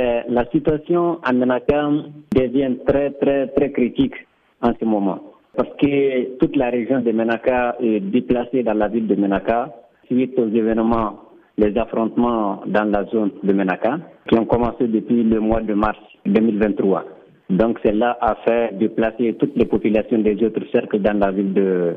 [0.00, 1.90] Euh, la situation à Menaka
[2.34, 4.14] devient très, très, très critique
[4.62, 5.18] en ce moment.
[5.56, 9.74] Parce que toute la région de Menaka est déplacée dans la ville de Menaka
[10.06, 11.18] suite aux événements,
[11.56, 13.98] les affrontements dans la zone de Menaka
[14.28, 17.04] qui ont commencé depuis le mois de mars 2023.
[17.50, 21.94] Donc cela a fait déplacer toutes les populations des autres cercles dans la ville de,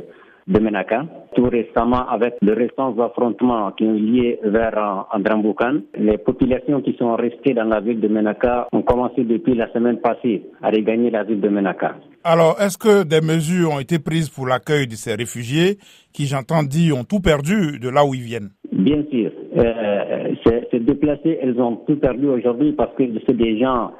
[0.52, 1.05] de Menaka.
[1.36, 7.16] Tout récemment, avec les récents affrontements qui ont lié vers Andramboukan, les populations qui sont
[7.16, 11.23] restées dans la ville de Menaka ont commencé depuis la semaine passée à regagner la
[11.23, 11.95] ville de Menaka.
[12.23, 15.77] Alors, est-ce que des mesures ont été prises pour l'accueil de ces réfugiés
[16.13, 18.49] qui, j'entends dire, ont tout perdu de là où ils viennent?
[18.71, 19.31] Bien sûr.
[19.57, 20.34] Euh,
[20.71, 23.91] ces déplacés, elles ont tout perdu aujourd'hui parce que c'est des gens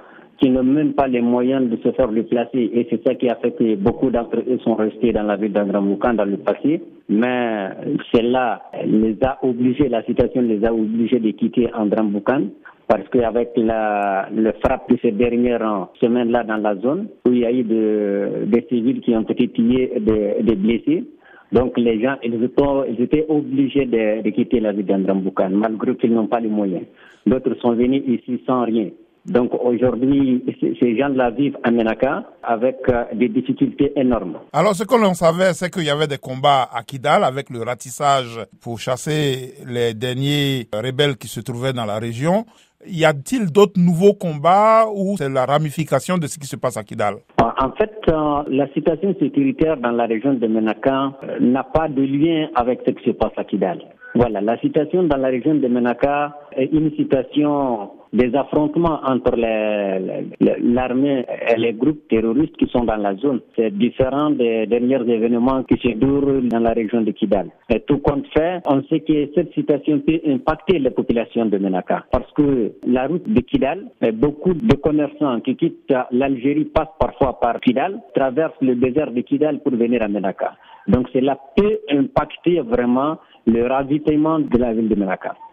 [0.41, 2.72] qui n'ont même pas les moyens de se faire déplacer.
[2.73, 5.54] Et c'est ça qui a fait que beaucoup d'entre eux sont restés dans la ville
[5.54, 6.82] d'Andramoukan dans le passé.
[7.09, 7.70] Mais
[8.12, 12.48] cela les a obligés, la situation les a obligés de quitter Andramboukan
[12.88, 17.46] parce qu'avec la, le frappe de ces dernières semaines-là dans la zone, où il y
[17.46, 21.05] a eu des civils qui ont été tués, des, blessés,
[21.54, 26.13] donc les gens, ils étaient, ils étaient obligés de quitter la ville d'Andramboukan, malgré qu'ils
[26.13, 26.84] n'ont pas les moyens.
[27.26, 28.90] D'autres sont venus ici sans rien.
[29.26, 30.44] Donc aujourd'hui,
[30.80, 34.40] ces gens-là vivent à Menaka avec euh, des difficultés énormes.
[34.52, 37.62] Alors ce que l'on savait, c'est qu'il y avait des combats à Kidal avec le
[37.62, 42.46] ratissage pour chasser les derniers rebelles qui se trouvaient dans la région.
[42.88, 46.84] Y a-t-il d'autres nouveaux combats ou c'est la ramification de ce qui se passe à
[46.84, 47.18] Kidal?
[47.40, 52.02] En fait, euh, la situation sécuritaire dans la région de Menaka euh, n'a pas de
[52.02, 53.80] lien avec ce qui se passe à Kidal.
[54.16, 61.26] Voilà, la situation dans la région de Menaka est une situation des affrontements entre l'armée
[61.48, 63.41] et les groupes terroristes qui sont dans la zone.
[63.55, 67.50] C'est différent des derniers événements qui se déroulent dans la région de Kidal.
[67.69, 72.06] Et tout compte fait, on sait que cette situation peut impacter les populations de Menaka
[72.12, 77.59] parce que la route de Kidal, beaucoup de commerçants qui quittent l'Algérie passent parfois par
[77.62, 80.53] Kidal, traversent le désert de Kidal pour venir à Menaka.
[80.88, 85.36] Donc cela peut impacter vraiment le ravitaillement de la ville de Menaka.